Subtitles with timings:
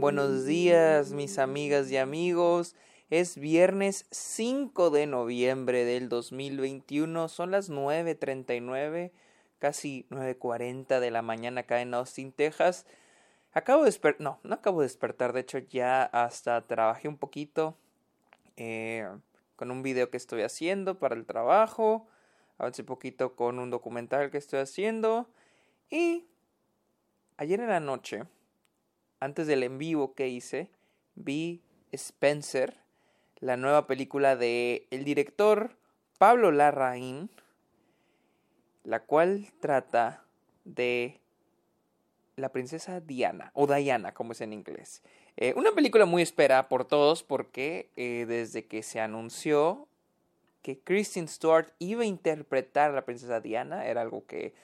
[0.00, 2.76] Buenos días, mis amigas y amigos.
[3.10, 7.26] Es viernes 5 de noviembre del 2021.
[7.26, 9.10] Son las 9.39,
[9.58, 12.86] casi 9.40 de la mañana acá en Austin, Texas.
[13.52, 17.76] Acabo de despertar, no, no acabo de despertar, de hecho ya hasta trabajé un poquito
[18.56, 19.08] eh,
[19.56, 22.06] con un video que estoy haciendo para el trabajo,
[22.56, 25.28] avancé un poquito con un documental que estoy haciendo
[25.90, 26.28] y
[27.36, 28.22] ayer en la noche
[29.20, 30.70] antes del en vivo que hice,
[31.14, 32.76] vi Spencer,
[33.40, 35.76] la nueva película de el director
[36.18, 37.30] Pablo Larraín,
[38.84, 40.24] la cual trata
[40.64, 41.20] de
[42.36, 45.02] la princesa Diana, o Diana, como es en inglés.
[45.36, 49.88] Eh, una película muy esperada por todos porque eh, desde que se anunció
[50.62, 54.54] que Kristen Stewart iba a interpretar a la princesa Diana, era algo que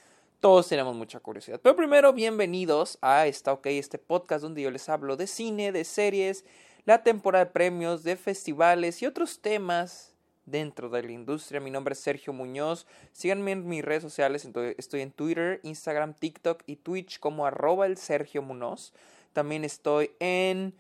[0.44, 1.58] todos tenemos mucha curiosidad.
[1.62, 5.84] Pero primero, bienvenidos a esta OK, este podcast donde yo les hablo de cine, de
[5.84, 6.45] series,
[6.84, 10.12] la temporada de premios, de festivales y otros temas
[10.45, 11.62] dentro de la industria.
[11.62, 12.86] Mi nombre es Sergio Muñoz.
[13.12, 14.46] Síganme en mis redes sociales.
[14.76, 18.92] Estoy en Twitter, Instagram, TikTok y Twitch como arroba el Sergio Muñoz.
[19.32, 20.74] También estoy en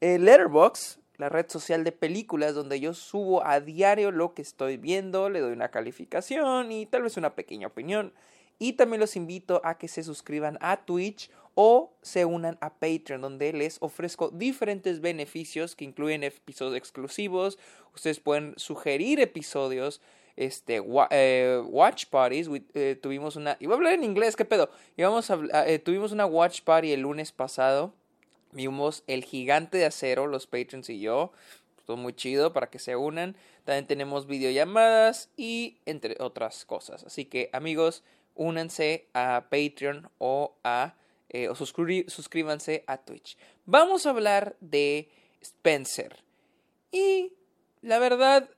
[0.00, 4.76] eh, Letterboxd, la red social de películas donde yo subo a diario lo que estoy
[4.76, 8.12] viendo, le doy una calificación y tal vez una pequeña opinión.
[8.58, 13.20] Y también los invito a que se suscriban a Twitch o se unan a Patreon,
[13.20, 17.58] donde les ofrezco diferentes beneficios que incluyen episodios exclusivos.
[17.94, 20.00] Ustedes pueden sugerir episodios,
[20.36, 22.48] este, eh, watch parties.
[22.74, 24.70] Eh, tuvimos una, iba a hablar en inglés, ¿qué pedo?
[24.98, 27.94] a, eh, tuvimos una watch party el lunes pasado.
[28.52, 31.32] Vimos El Gigante de Acero, los Patreons y yo.
[31.86, 33.36] Todo muy chido para que se unan.
[33.64, 37.04] También tenemos videollamadas y entre otras cosas.
[37.04, 40.94] Así que amigos, únanse a Patreon o a
[41.34, 43.36] eh, o suscríbanse a Twitch.
[43.66, 45.08] Vamos a hablar de
[45.40, 46.22] Spencer.
[46.92, 47.32] Y
[47.82, 48.48] la verdad,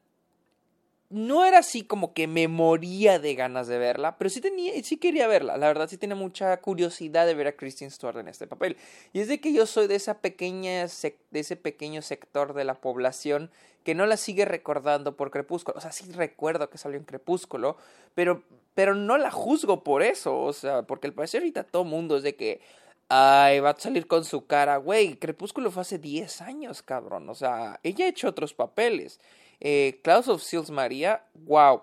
[1.09, 4.99] no era así como que me moría de ganas de verla, pero sí tenía, sí
[4.99, 5.57] quería verla.
[5.57, 8.77] La verdad sí tenía mucha curiosidad de ver a Kristen Stewart en este papel.
[9.15, 12.75] Y es de que yo soy de esa pequeña de ese pequeño sector de la
[12.75, 13.51] población
[13.87, 15.79] que no la sigue recordando por Crepúsculo.
[15.79, 17.77] O sea, sí recuerdo que salió en Crepúsculo,
[18.17, 18.43] pero
[18.75, 22.25] pero no la juzgo por eso, o sea, porque el parecer ahorita todo mundo es
[22.25, 22.61] de que
[23.09, 27.35] ay, va a salir con su cara, güey, Crepúsculo fue hace 10 años, cabrón, o
[27.37, 29.21] sea, ella ha hecho otros papeles.
[29.61, 31.83] Eh, Klaus of Seals María, wow,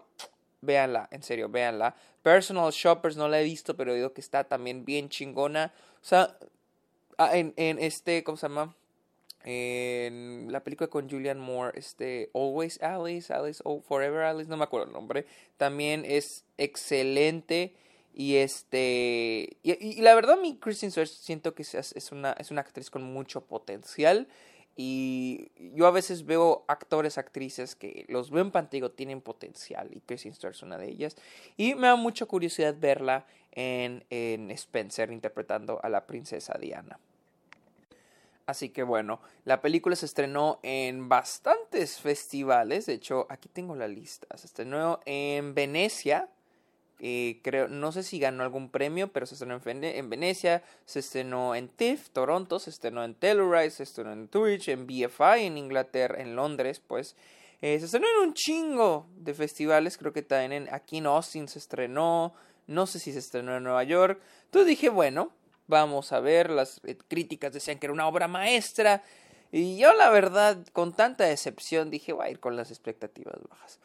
[0.59, 1.95] véanla, en serio, véanla.
[2.21, 5.73] Personal Shoppers no la he visto, pero digo que está también bien chingona.
[6.01, 6.37] O sea,
[7.17, 8.75] ah, en, en este, ¿cómo se llama?
[9.45, 14.63] En la película con Julian Moore, este, Always Alice, Alice, oh, Forever Alice, no me
[14.63, 15.25] acuerdo el nombre.
[15.57, 17.75] También es excelente.
[18.13, 19.57] Y este.
[19.63, 23.03] Y, la verdad, mi Kristen Stewart siento que es, es, una, es una actriz con
[23.03, 24.27] mucho potencial.
[24.75, 29.99] Y yo a veces veo actores, actrices que los veo en pantalla tienen potencial y
[29.99, 31.15] Kristen Stewart es una de ellas.
[31.57, 36.99] Y me da mucha curiosidad verla en, en Spencer interpretando a la princesa Diana.
[38.45, 42.85] Así que bueno, la película se estrenó en bastantes festivales.
[42.85, 44.27] De hecho, aquí tengo la lista.
[44.37, 46.29] Se estrenó en Venecia,
[47.05, 51.53] eh, creo, no sé si ganó algún premio, pero se estrenó en, Venecia, se estrenó
[51.53, 56.21] en TIFF, Toronto, se estrenó en Telluride, se estrenó en Twitch, en BFI, en Inglaterra,
[56.21, 57.17] en Londres, pues.
[57.61, 61.59] Eh, se estrenó en un chingo de festivales, creo que también aquí en Austin se
[61.59, 62.33] estrenó,
[62.67, 64.21] no sé si se estrenó en Nueva York.
[64.45, 65.33] Entonces dije, bueno,
[65.73, 69.03] vamos a ver, las eh, críticas decían que era una obra maestra.
[69.51, 73.79] Y yo la verdad, con tanta decepción, dije, voy a ir con las expectativas bajas.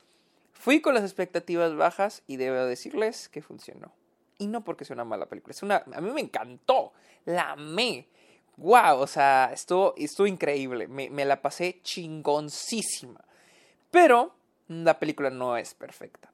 [0.52, 3.92] Fui con las expectativas bajas y debo decirles que funcionó.
[4.38, 5.52] Y no porque sea una mala película.
[5.52, 6.92] Es una, a mí me encantó.
[7.24, 8.06] La amé.
[8.56, 10.88] Wow, o sea, estuvo, estuvo increíble.
[10.88, 13.24] Me, me la pasé chingoncísima.
[13.90, 14.34] Pero
[14.68, 16.30] la película no es perfecta.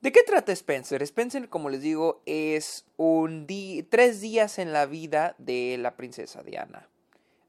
[0.00, 1.02] ¿De qué trata Spencer?
[1.02, 3.46] Spencer, como les digo, es un
[3.90, 6.88] tres días en la vida de la princesa Diana.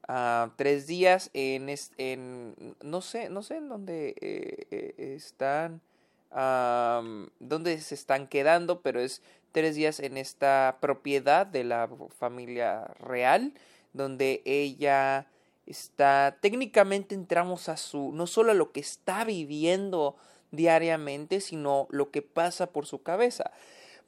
[0.08, 1.68] Uh, tres días en,
[1.98, 5.82] en, no sé, no sé en dónde eh, eh, están
[6.30, 9.22] dónde se están quedando, pero es
[9.52, 13.54] tres días en esta propiedad de la familia real,
[13.92, 15.26] donde ella
[15.66, 20.16] está, técnicamente entramos a su, no solo a lo que está viviendo
[20.50, 23.52] diariamente, sino lo que pasa por su cabeza.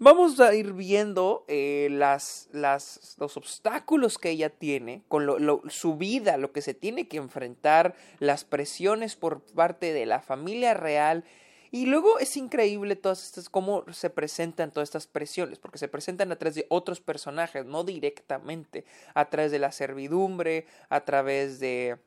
[0.03, 6.39] Vamos a ir viendo eh, las, las, los obstáculos que ella tiene con su vida,
[6.39, 11.25] lo que se tiene que enfrentar, las presiones por parte de la familia real
[11.71, 16.33] Y luego es increíble todas estas, cómo se presentan todas estas presiones, porque se presentan
[16.33, 18.85] a través de otros personajes, no directamente,
[19.15, 21.99] a través de la servidumbre, a través de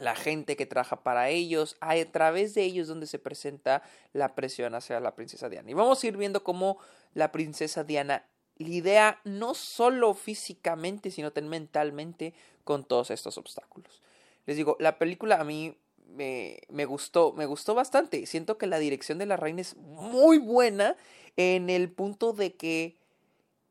[0.00, 3.82] la gente que trabaja para ellos, a través de ellos donde se presenta
[4.12, 5.70] la presión hacia la princesa Diana.
[5.70, 6.78] Y vamos a ir viendo cómo
[7.14, 8.24] la princesa Diana
[8.56, 14.02] lidia no solo físicamente, sino también mentalmente con todos estos obstáculos.
[14.46, 15.76] Les digo, la película a mí
[16.06, 18.26] me, me, gustó, me gustó bastante.
[18.26, 20.96] Siento que la dirección de la reina es muy buena
[21.36, 22.96] en el punto de que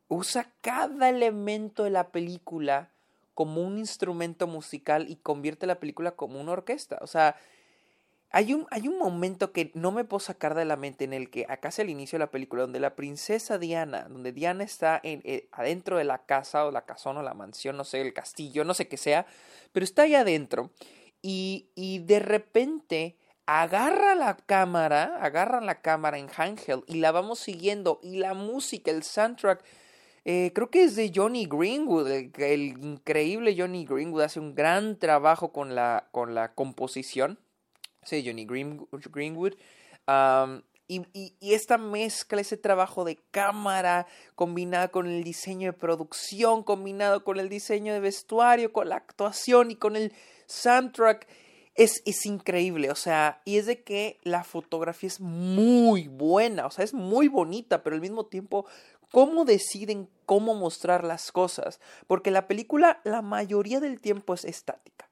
[0.08, 2.92] usa cada elemento de la película
[3.40, 6.98] como un instrumento musical y convierte la película como una orquesta.
[7.00, 7.38] O sea,
[8.32, 11.30] hay un, hay un momento que no me puedo sacar de la mente en el
[11.30, 15.00] que acá es el inicio de la película, donde la princesa Diana, donde Diana está
[15.02, 18.14] en, eh, adentro de la casa o la casona o la mansión, no sé, el
[18.14, 19.26] castillo, no sé qué sea,
[19.72, 20.72] pero está ahí adentro
[21.22, 23.16] y, y de repente
[23.46, 28.92] agarra la cámara, agarran la cámara en handheld y la vamos siguiendo y la música,
[28.92, 29.64] el soundtrack,
[30.25, 35.51] eh, creo que es de Johnny Greenwood, el, increíble Johnny Greenwood hace un gran trabajo
[35.51, 37.39] con la, con la composición,
[38.04, 39.54] sí, Johnny Greenwood,
[40.88, 46.63] y, y, y, esta mezcla, ese trabajo de cámara combinado con el diseño de producción,
[46.63, 50.12] combinado con el diseño de vestuario, con la actuación y con el
[50.48, 51.27] soundtrack
[51.80, 56.71] es, es increíble, o sea, y es de que la fotografía es muy buena, o
[56.71, 58.66] sea, es muy bonita, pero al mismo tiempo,
[59.12, 65.10] cómo deciden cómo mostrar las cosas, porque la película la mayoría del tiempo es estática.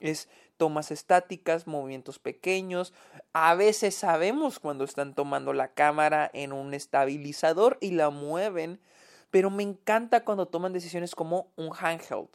[0.00, 2.92] Es tomas estáticas, movimientos pequeños.
[3.32, 8.80] A veces sabemos cuando están tomando la cámara en un estabilizador y la mueven,
[9.30, 12.28] pero me encanta cuando toman decisiones como un handheld.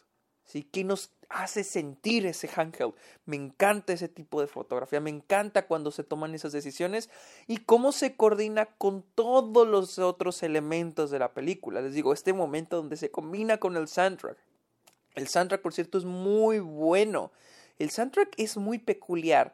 [0.50, 0.64] ¿Sí?
[0.64, 2.96] Que nos hace sentir ese handheld.
[3.26, 7.10] Me encanta ese tipo de fotografía, me encanta cuando se toman esas decisiones
[7.48, 11.82] y cómo se coordina con todos los otros elementos de la película.
[11.82, 14.38] Les digo, este momento donde se combina con el soundtrack.
[15.14, 17.32] El soundtrack, por cierto, es muy bueno.
[17.78, 19.54] El soundtrack es muy peculiar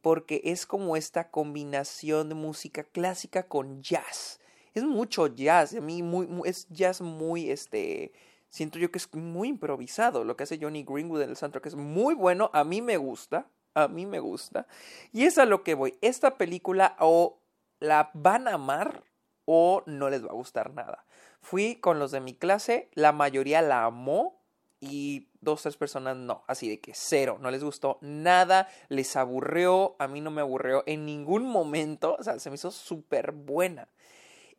[0.00, 4.38] porque es como esta combinación de música clásica con jazz.
[4.74, 8.12] Es mucho jazz, a mí muy, es jazz muy este
[8.50, 10.24] siento yo que es muy improvisado.
[10.24, 13.48] Lo que hace Johnny Greenwood en el soundtrack es muy bueno, a mí me gusta,
[13.74, 14.66] a mí me gusta.
[15.12, 15.98] Y es a lo que voy.
[16.00, 17.40] Esta película o
[17.80, 19.04] la van a amar
[19.44, 21.04] o no les va a gustar nada.
[21.40, 24.42] Fui con los de mi clase, la mayoría la amó
[24.80, 26.44] y dos, tres personas no.
[26.48, 30.82] Así de que cero, no les gustó nada, les aburrió, a mí no me aburrió
[30.86, 33.88] en ningún momento, o sea, se me hizo súper buena.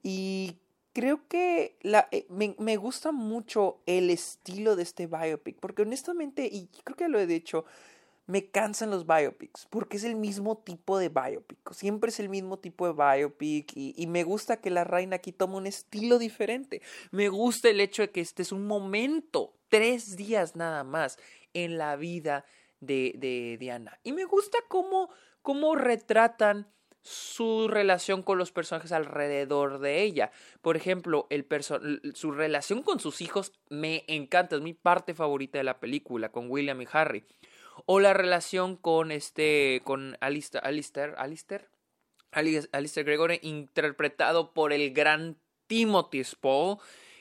[0.01, 0.61] Y
[0.97, 2.25] creo que eh,
[2.57, 7.27] me, gusta mucho el estilo de este biopic, porque honestamente, y creo que lo he
[7.27, 7.65] dicho,
[8.25, 12.57] me cansan los biopics, porque es el mismo tipo de biopic, siempre es el mismo
[12.57, 16.81] tipo de biopic, y, y me gusta que la reina aquí toma un estilo diferente,
[17.11, 21.19] me gusta el hecho de que este es un momento, tres días nada más,
[21.53, 22.43] en la vida
[22.79, 25.11] de, de Diana, y me gusta cómo,
[25.43, 26.65] cómo retratan
[27.07, 30.31] su relación con los personajes alrededor de ella.
[30.61, 31.47] Por ejemplo, el
[32.13, 36.51] su relación con sus hijos me encanta, es mi parte favorita de la película, con
[36.51, 37.23] William y Harry.
[37.85, 41.69] O la relación con este, con Alistair, Alistair,
[42.31, 45.37] Alistair, Gregory, interpretado por el gran
[45.67, 46.77] Timothy Spall,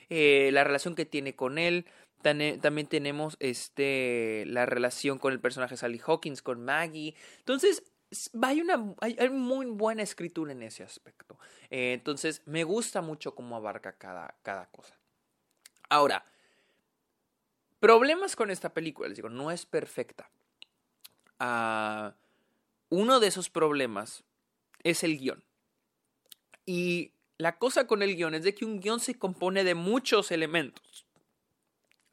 [0.08, 1.86] eh, la relación que tiene con él.
[2.22, 7.14] También tenemos este, la relación con el personaje Sally Hawkins, con Maggie.
[7.38, 7.84] Entonces,
[8.42, 11.38] hay una hay, muy buena escritura en ese aspecto.
[11.70, 14.96] Eh, entonces, me gusta mucho cómo abarca cada, cada cosa.
[15.88, 16.24] Ahora,
[17.80, 20.30] problemas con esta película, les digo, no es perfecta.
[21.38, 22.12] Uh,
[22.88, 24.24] uno de esos problemas
[24.82, 25.42] es el guion.
[26.64, 30.30] Y la cosa con el guion es de que un guion se compone de muchos
[30.30, 31.06] elementos.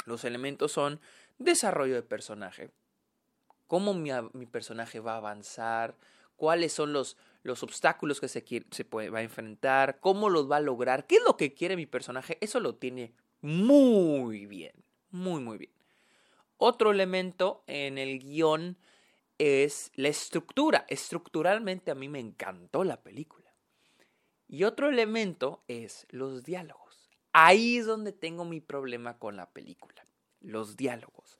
[0.05, 0.99] Los elementos son
[1.37, 2.71] desarrollo de personaje,
[3.73, 5.97] cómo mi, personaje va a avanzar,
[6.35, 10.59] cuáles son los, los obstáculos que se, se va a enfrentar, cómo los va a
[10.59, 14.73] lograr, qué es lo que quiere mi personaje, eso lo tiene muy bien,
[15.09, 15.71] muy, muy bien.
[16.57, 18.77] Otro elemento en el guion
[19.39, 20.85] es la estructura.
[20.87, 23.51] Estructuralmente a mí me encantó la película.
[24.47, 27.09] Y otro elemento es los diálogos.
[27.31, 30.05] Ahí es donde tengo mi problema con la película.
[30.41, 31.39] Los diálogos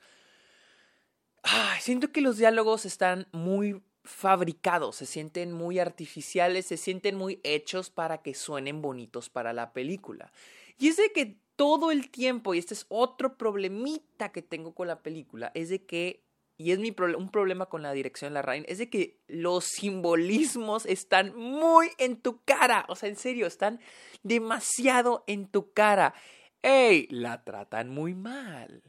[1.80, 7.90] siento que los diálogos están muy fabricados, se sienten muy artificiales, se sienten muy hechos
[7.90, 10.32] para que suenen bonitos para la película.
[10.78, 14.88] Y es de que todo el tiempo, y este es otro problemita que tengo con
[14.88, 16.24] la película, es de que
[16.58, 19.66] y es mi un problema con la dirección de la Rain, es de que los
[19.66, 22.86] simbolismos están muy en tu cara.
[22.90, 23.80] O sea, en serio, están
[24.22, 26.14] demasiado en tu cara.
[26.62, 27.08] ¡Ey!
[27.10, 28.84] La tratan muy mal.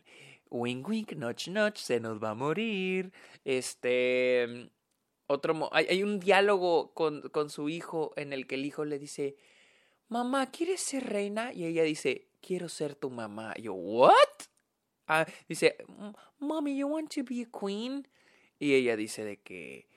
[0.54, 3.12] Wink, wink, notch, notch, se nos va a morir.
[3.44, 4.70] Este.
[5.26, 5.68] Otro.
[5.72, 9.36] Hay, hay un diálogo con, con su hijo en el que el hijo le dice:
[10.08, 11.52] Mamá, ¿quieres ser reina?
[11.52, 13.54] Y ella dice: Quiero ser tu mamá.
[13.56, 14.14] Y yo, ¿what?
[15.08, 15.76] Ah, dice,
[16.38, 18.06] Mommy, you want to be a queen?
[18.60, 19.88] Y ella dice de que,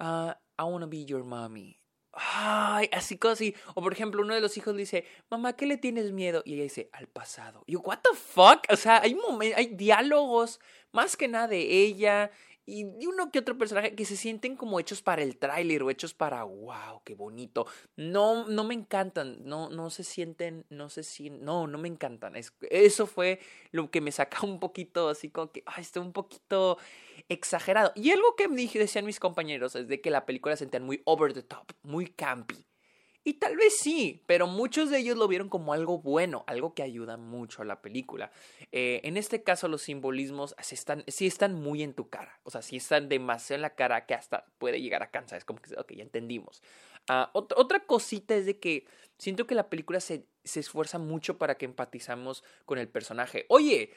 [0.00, 1.76] uh, I want to be your mommy.
[2.16, 6.12] Ay, así cosas O por ejemplo, uno de los hijos dice, mamá, ¿qué le tienes
[6.12, 6.42] miedo?
[6.44, 7.64] Y ella dice, al pasado.
[7.66, 8.64] Y yo, what the fuck?
[8.70, 9.16] O sea, hay,
[9.56, 10.60] hay diálogos
[10.92, 12.30] más que nada de ella
[12.66, 16.14] y uno que otro personaje que se sienten como hechos para el tráiler o hechos
[16.14, 17.66] para wow, qué bonito.
[17.96, 22.34] No, no me encantan, no, no se sienten, no se sienten, no, no me encantan.
[22.36, 23.40] eso fue
[23.70, 26.78] lo que me saca un poquito así como que, ay, estoy un poquito
[27.28, 27.92] exagerado.
[27.94, 31.02] Y algo que me decían mis compañeros es de que la película se sentían muy
[31.04, 32.66] over the top, muy campy.
[33.26, 36.82] Y tal vez sí, pero muchos de ellos lo vieron como algo bueno, algo que
[36.82, 38.30] ayuda mucho a la película.
[38.70, 42.50] Eh, en este caso los simbolismos sí están, sí están muy en tu cara, o
[42.50, 45.38] sea, sí están demasiado en la cara que hasta puede llegar a cansar.
[45.38, 46.62] Es como que, ok, ya entendimos.
[47.08, 51.56] Ah, otra cosita es de que siento que la película se, se esfuerza mucho para
[51.56, 53.46] que empatizamos con el personaje.
[53.48, 53.90] Oye,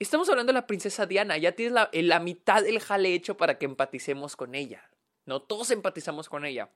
[0.00, 3.58] estamos hablando de la princesa Diana, ya tienes la, la mitad del jale hecho para
[3.58, 4.90] que empaticemos con ella.
[5.26, 6.70] No, todos empatizamos con ella.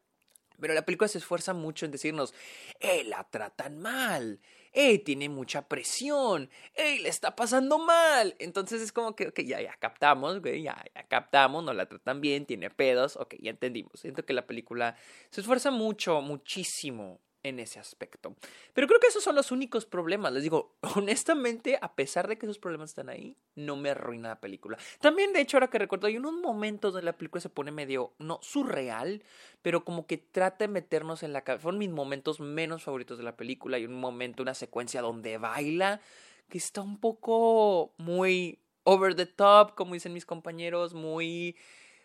[0.60, 2.32] Pero la película se esfuerza mucho en decirnos,
[2.78, 4.40] ¡eh, la tratan mal!
[4.72, 6.50] ¡eh, tiene mucha presión!
[6.74, 8.36] ¡eh, le está pasando mal!
[8.38, 12.46] Entonces es como que, ya, ya captamos, güey, ya, ya captamos, no la tratan bien,
[12.46, 14.00] tiene pedos, ok, ya entendimos.
[14.00, 14.96] Siento que la película
[15.30, 18.34] se esfuerza mucho, muchísimo en ese aspecto.
[18.72, 20.32] Pero creo que esos son los únicos problemas.
[20.32, 24.40] Les digo, honestamente, a pesar de que esos problemas están ahí, no me arruina la
[24.40, 24.78] película.
[25.00, 28.12] También, de hecho, ahora que recuerdo, hay unos momentos donde la película se pone medio,
[28.18, 29.22] no surreal,
[29.62, 31.62] pero como que trata de meternos en la cabeza.
[31.62, 33.76] Fueron mis momentos menos favoritos de la película.
[33.76, 36.00] Hay un momento, una secuencia donde baila,
[36.48, 41.56] que está un poco muy over the top, como dicen mis compañeros, muy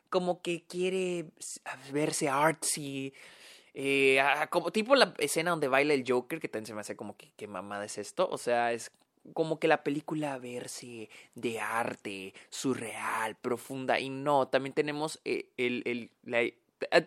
[0.10, 1.25] como que quiere
[1.91, 3.13] verse artsy
[3.81, 7.15] eh, como tipo la escena donde baila el Joker, que también se me hace como
[7.15, 8.27] que qué mamada es esto.
[8.29, 8.91] O sea, es
[9.33, 13.98] como que la película verse de arte, surreal, profunda.
[13.98, 16.57] Y no, también tenemos eh, el, el, eh,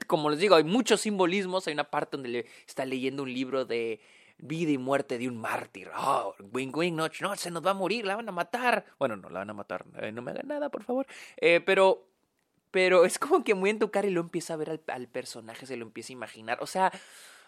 [0.07, 1.67] como les digo, hay muchos simbolismos.
[1.67, 4.01] Hay una parte donde le está leyendo un libro de
[4.39, 5.91] vida y muerte de un mártir.
[5.95, 8.87] Oh, wing, wing, no, no, se nos va a morir, la van a matar.
[8.99, 9.85] Bueno, no, la van a matar.
[10.11, 11.07] no me hagan nada, por favor.
[11.67, 12.12] pero
[12.73, 15.67] pero es como que muy en tu cara y lo empieza a ver al, personaje,
[15.67, 16.59] se lo empieza a imaginar.
[16.61, 16.91] O sea,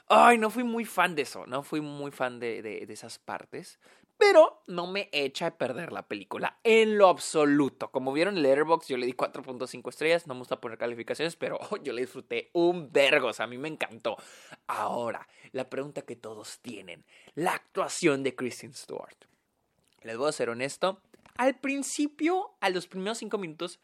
[0.06, 3.80] ay, no fui muy fan de eso, no fui muy fan de, esas partes.
[4.16, 7.90] Pero no me echa a perder la película en lo absoluto.
[7.90, 10.28] Como vieron en Letterboxd, yo le di 4.5 estrellas.
[10.28, 13.28] No me gusta poner calificaciones, pero yo le disfruté un vergo.
[13.28, 14.16] O sea, a mí me encantó.
[14.68, 17.04] Ahora, la pregunta que todos tienen:
[17.34, 19.16] la actuación de Kristen Stewart.
[20.02, 21.00] Les voy a ser honesto.
[21.36, 23.80] Al principio, a los primeros 5 minutos,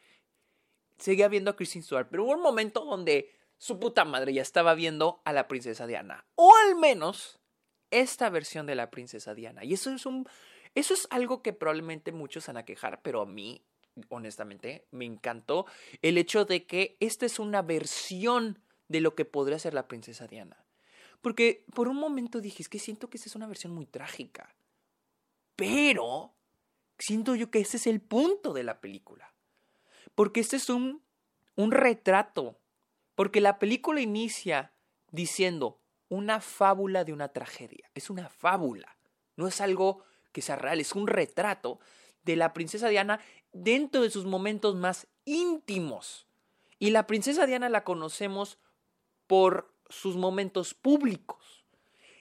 [1.01, 4.75] seguía viendo a Kristen Stewart, pero hubo un momento donde su puta madre ya estaba
[4.75, 6.25] viendo a la princesa Diana.
[6.37, 7.41] O al menos
[7.91, 9.65] esta versión de la princesa Diana.
[9.65, 10.27] Y eso es un.
[10.75, 13.65] Eso es algo que probablemente muchos van a quejar, pero a mí,
[14.09, 15.67] honestamente, me encantó
[16.01, 20.29] el hecho de que esta es una versión de lo que podría ser la princesa
[20.29, 20.65] Diana.
[21.23, 24.55] Porque por un momento dije, es que siento que esta es una versión muy trágica.
[25.57, 26.33] Pero
[26.99, 29.35] siento yo que ese es el punto de la película.
[30.15, 31.03] Porque este es un,
[31.57, 32.59] un retrato.
[33.15, 34.73] Porque la película inicia
[35.11, 37.91] diciendo una fábula de una tragedia.
[37.95, 38.97] Es una fábula.
[39.37, 41.81] No es algo que sea real, es un retrato
[42.25, 43.21] de la princesa Diana
[43.53, 46.27] dentro de sus momentos más íntimos.
[46.79, 48.59] Y la princesa Diana la conocemos
[49.27, 51.65] por sus momentos públicos.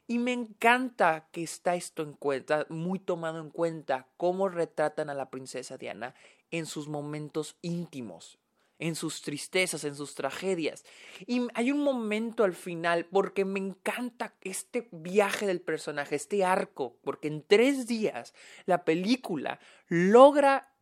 [0.08, 5.13] Y me encanta que está esto en cuenta, muy tomado en cuenta, cómo retratan a
[5.13, 6.15] la princesa Diana
[6.51, 8.39] en sus momentos íntimos,
[8.79, 10.84] en sus tristezas, en sus tragedias.
[11.27, 16.98] Y hay un momento al final, porque me encanta este viaje del personaje, este arco,
[17.03, 18.34] porque en tres días
[18.65, 20.74] la película logra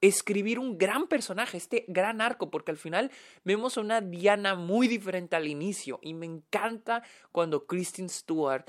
[0.00, 3.10] escribir un gran personaje, este gran arco, porque al final
[3.44, 8.64] vemos a una Diana muy diferente al inicio y me encanta cuando Kristen Stewart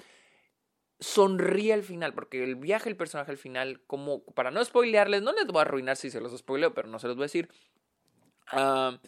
[1.00, 5.32] sonríe al final, porque el viaje del personaje al final, como para no spoilearles, no
[5.32, 7.50] les voy a arruinar si se los spoileo, pero no se los voy a decir.
[8.48, 9.00] Ah,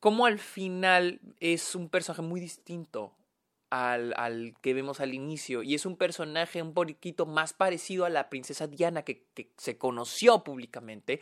[0.00, 3.14] como al final es un personaje muy distinto
[3.70, 5.62] al, al, que vemos al inicio.
[5.62, 9.78] Y es un personaje un poquito más parecido a la princesa Diana que, que se
[9.78, 11.20] conoció públicamente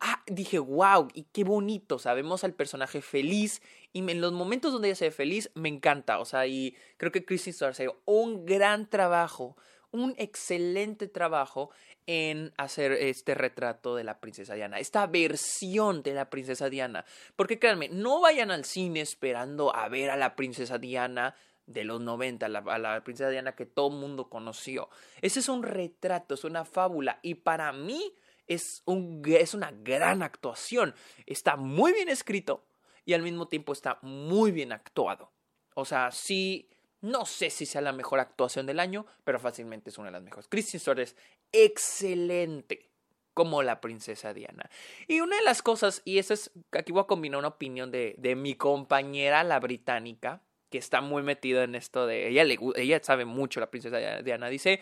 [0.00, 3.62] ah, dije, wow, y qué bonito, sabemos al personaje feliz
[3.92, 7.12] y en los momentos donde ella se ve feliz me encanta, o sea, y creo
[7.12, 9.56] que Kristen Stewart ha hecho un gran trabajo,
[9.90, 11.70] un excelente trabajo
[12.06, 17.04] en hacer este retrato de la princesa Diana, esta versión de la princesa Diana,
[17.36, 21.34] porque créanme, no vayan al cine esperando a ver a la princesa Diana
[21.68, 24.88] de los 90, a la, princesa Diana que todo el mundo conoció.
[25.20, 28.14] Ese es un retrato, es una fábula y para mí
[28.48, 30.94] es, un, es una gran actuación.
[31.26, 32.64] Está muy bien escrito
[33.04, 35.32] y al mismo tiempo está muy bien actuado.
[35.74, 36.68] O sea, sí,
[37.00, 40.22] no sé si sea la mejor actuación del año, pero fácilmente es una de las
[40.22, 40.48] mejores.
[40.48, 41.16] Kristen Stewart es
[41.52, 42.90] excelente
[43.34, 44.68] como la princesa Diana.
[45.06, 48.16] Y una de las cosas, y eso es, aquí voy a combinar una opinión de,
[48.18, 53.00] de mi compañera, la británica, que está muy metida en esto de, ella, le, ella
[53.02, 54.80] sabe mucho, la princesa Diana, dice,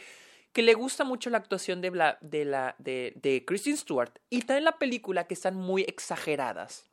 [0.56, 4.40] que le gusta mucho la actuación de, la, de, la, de, de Kristen Stewart y
[4.40, 6.86] también la película que están muy exageradas,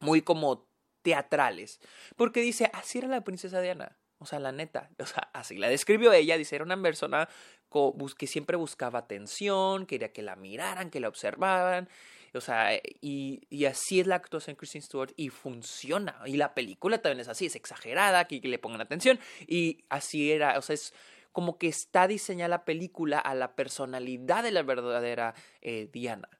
[0.00, 0.66] muy como
[1.02, 1.78] teatrales,
[2.16, 5.68] porque dice, así era la princesa Diana, o sea, la neta, o sea, así la
[5.68, 7.28] describió ella, dice, era una persona
[8.16, 11.90] que siempre buscaba atención, quería que la miraran, que la observaran,
[12.32, 16.20] o sea, y, y, así es la actuación de Kristen Stewart y funciona.
[16.26, 19.18] Y la película también es así, es exagerada, que, que le pongan atención.
[19.46, 20.92] Y así era, o sea, es
[21.36, 26.30] como que está diseñada la película a la personalidad de la verdadera eh, Diana.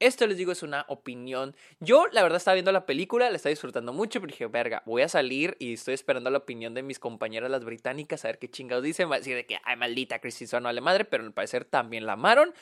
[0.00, 1.54] Esto les digo es una opinión.
[1.78, 5.02] Yo, la verdad, estaba viendo la película, la estaba disfrutando mucho, pero dije, verga, voy
[5.02, 8.50] a salir y estoy esperando la opinión de mis compañeras, las británicas, a ver qué
[8.50, 9.08] chingados dicen.
[9.08, 12.04] Va a decir de que, ay, maldita Kristen no vale madre, pero al parecer también
[12.04, 12.52] la amaron.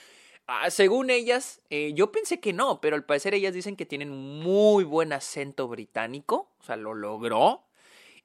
[0.48, 4.10] Ah, según ellas, eh, yo pensé que no, pero al parecer ellas dicen que tienen
[4.10, 7.67] muy buen acento británico, o sea, lo logró.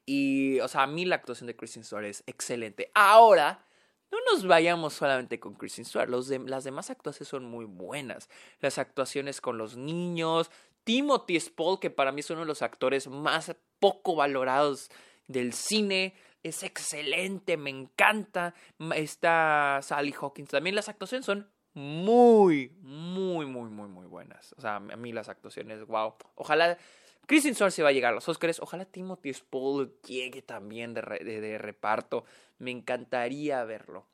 [0.05, 2.91] Y, o sea, a mí la actuación de Kristen Stewart es excelente.
[2.93, 3.65] Ahora,
[4.11, 6.09] no nos vayamos solamente con Kristen Stewart.
[6.09, 8.29] Los las demás actuaciones son muy buenas.
[8.59, 10.51] Las actuaciones con los niños.
[10.83, 14.91] Timothy Spall, que para mí es uno de los actores más poco valorados
[15.27, 16.13] del cine.
[16.43, 18.53] Es excelente, me encanta.
[18.95, 20.49] Está Sally Hawkins.
[20.49, 24.53] También las actuaciones son muy, muy, muy, muy, muy buenas.
[24.57, 26.13] O sea, a mí las actuaciones, wow.
[26.35, 26.77] Ojalá
[27.25, 28.59] Kristen Stewart se va a llegar a los Oscars.
[28.59, 32.25] Ojalá Timothy Spall llegue también de, de, reparto.
[32.59, 34.05] Me encantaría verlo.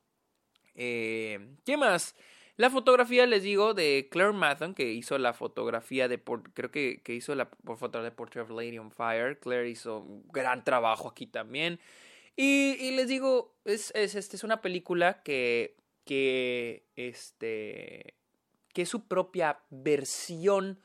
[0.74, 2.14] Eh, ¿Qué más?
[2.56, 6.22] La fotografía, les digo, de Claire Mathon, que hizo la fotografía de.
[6.54, 9.38] Creo que, que hizo la fotografía de Portrait of Lady on Fire.
[9.40, 11.80] Claire hizo un gran trabajo aquí también.
[12.36, 15.76] Y, y les digo, es, es, este, es una película que.
[16.04, 16.84] que.
[16.94, 18.14] este.
[18.72, 20.78] que es su propia versión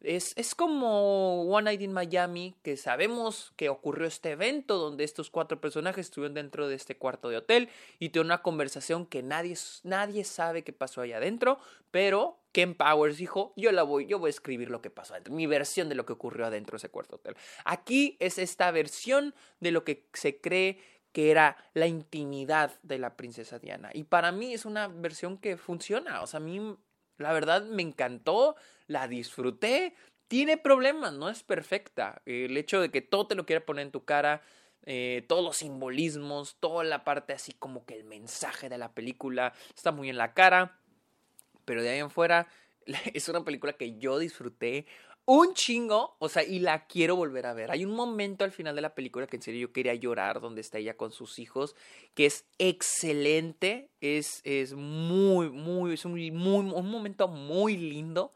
[0.00, 5.30] es, es, como One Night in Miami, que sabemos que ocurrió este evento donde estos
[5.30, 9.56] cuatro personajes estuvieron dentro de este cuarto de hotel y tuvieron una conversación que nadie,
[9.82, 11.58] nadie sabe qué pasó allá adentro,
[11.90, 15.34] pero Ken Powers dijo, yo la voy, yo voy a escribir lo que pasó adentro,
[15.34, 17.36] mi versión de lo que ocurrió adentro de ese cuarto hotel.
[17.64, 20.80] Aquí es esta versión de lo que se cree
[21.12, 23.90] que era la intimidad de la princesa Diana.
[23.92, 26.22] Y para mí es una versión que funciona.
[26.22, 26.76] O sea, a mí
[27.16, 28.56] la verdad me encantó,
[28.88, 29.94] la disfruté.
[30.26, 32.20] Tiene problemas, no es perfecta.
[32.26, 34.42] El hecho de que todo te lo quiera poner en tu cara,
[34.84, 39.54] eh, todos los simbolismos, toda la parte así como que el mensaje de la película
[39.74, 40.80] está muy en la cara.
[41.64, 42.48] Pero de ahí en fuera
[43.14, 44.86] es una película que yo disfruté
[45.30, 47.70] un chingo, o sea, y la quiero volver a ver.
[47.70, 50.62] Hay un momento al final de la película que en serio yo quería llorar, donde
[50.62, 51.76] está ella con sus hijos,
[52.14, 58.32] que es excelente, es, es muy, muy, es un, muy, un momento muy lindo.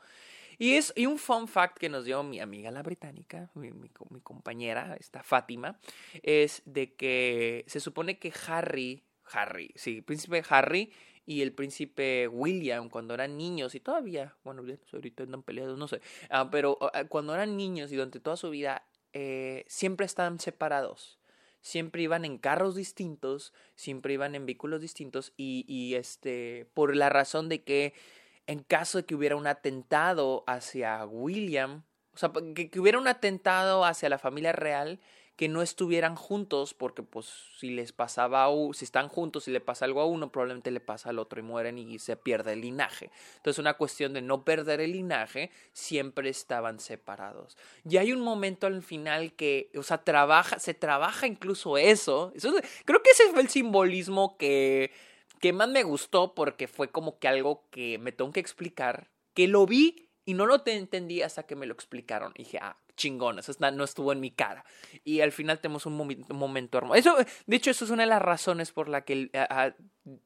[0.58, 3.88] Y es y un fun fact que nos dio mi amiga la británica, mi, mi,
[4.22, 5.78] compañera, esta Fátima,
[6.22, 10.92] es de que se supone que Harry, Harry, sí, príncipe Harry,
[11.24, 14.62] y el príncipe William cuando eran niños y todavía, bueno,
[14.92, 18.50] ahorita andan peleados, no sé, ah, pero ah, cuando eran niños y durante toda su
[18.50, 21.18] vida eh, siempre estaban separados.
[21.60, 27.08] Siempre iban en carros distintos, siempre iban en vehículos distintos y, y este, por la
[27.08, 27.94] razón de que
[28.46, 33.84] en caso de que hubiera un atentado hacia William, o sea, que, hubiera un atentado
[33.84, 35.00] hacia la familia real,
[35.36, 37.26] que no estuvieran juntos, porque pues
[37.58, 41.08] si les pasaba, si están juntos y le pasa algo a uno, probablemente le pasa
[41.08, 43.10] al otro y mueren y se pierde el linaje.
[43.36, 47.56] Entonces una cuestión de no perder el linaje, siempre estaban separados.
[47.88, 52.30] Y hay un momento al final que, o sea, trabaja, se trabaja incluso eso.
[52.34, 54.92] eso creo que ese fue el simbolismo que,
[55.42, 59.48] que más me gustó porque fue como que algo que me tengo que explicar, que
[59.48, 62.32] lo vi y no lo entendí hasta que me lo explicaron.
[62.36, 64.64] Y dije, ah, chingón, eso no estuvo en mi cara.
[65.02, 65.96] Y al final tenemos un,
[66.28, 66.94] momento hermoso.
[66.94, 69.32] Eso, de hecho, eso es una de las razones por la que,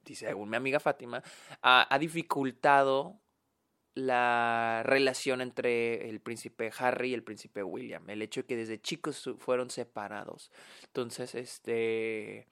[0.04, 1.22] dice según mi amiga Fátima,
[1.62, 3.18] ha, dificultado
[3.94, 8.82] la relación entre el príncipe Harry y el príncipe William, el hecho de que desde
[8.82, 10.52] chicos fueron separados.
[10.88, 12.48] Entonces, este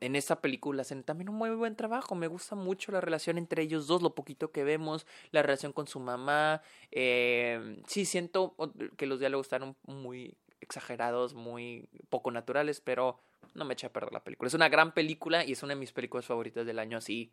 [0.00, 2.14] en esta película hacen también un muy buen trabajo.
[2.14, 5.86] Me gusta mucho la relación entre ellos dos, lo poquito que vemos, la relación con
[5.86, 6.62] su mamá.
[6.90, 8.54] Eh, sí, siento
[8.96, 13.20] que los diálogos están muy exagerados, muy poco naturales, pero
[13.54, 14.48] no me echa a perder la película.
[14.48, 17.32] Es una gran película y es una de mis películas favoritas del año, así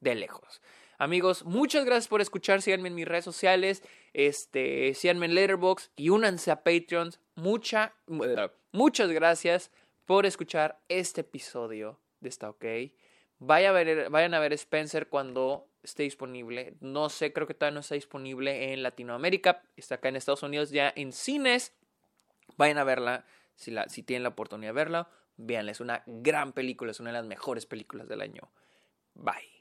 [0.00, 0.60] de lejos.
[0.98, 2.62] Amigos, muchas gracias por escuchar.
[2.62, 3.82] Síganme en mis redes sociales.
[4.12, 7.20] Este, síganme en Letterboxd y únanse a Patreons.
[7.34, 7.94] Mucha,
[8.72, 9.70] muchas gracias
[10.06, 12.64] por escuchar este episodio de Está OK.
[13.38, 16.76] Vaya vayan a ver Spencer cuando esté disponible.
[16.80, 19.62] No sé, creo que todavía no está disponible en Latinoamérica.
[19.76, 21.74] Está acá en Estados Unidos ya en cines.
[22.56, 23.26] Vayan a verla.
[23.56, 25.72] Si, la, si tienen la oportunidad de verla, véanla.
[25.72, 26.92] Es una gran película.
[26.92, 28.50] Es una de las mejores películas del año.
[29.14, 29.56] Bye.